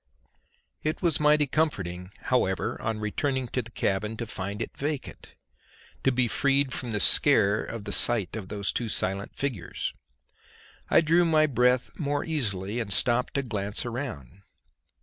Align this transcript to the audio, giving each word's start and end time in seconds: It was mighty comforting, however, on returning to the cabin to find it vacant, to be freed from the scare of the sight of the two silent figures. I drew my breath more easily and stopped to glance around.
It 0.81 1.03
was 1.03 1.19
mighty 1.19 1.45
comforting, 1.45 2.09
however, 2.21 2.81
on 2.81 2.97
returning 2.99 3.47
to 3.49 3.61
the 3.61 3.69
cabin 3.69 4.17
to 4.17 4.25
find 4.25 4.59
it 4.59 4.75
vacant, 4.75 5.35
to 6.03 6.11
be 6.11 6.27
freed 6.27 6.73
from 6.73 6.89
the 6.89 6.99
scare 6.99 7.63
of 7.63 7.83
the 7.83 7.91
sight 7.91 8.35
of 8.35 8.47
the 8.47 8.63
two 8.63 8.89
silent 8.89 9.35
figures. 9.37 9.93
I 10.89 11.01
drew 11.01 11.23
my 11.23 11.45
breath 11.45 11.91
more 11.99 12.25
easily 12.25 12.79
and 12.79 12.91
stopped 12.91 13.35
to 13.35 13.43
glance 13.43 13.85
around. 13.85 14.41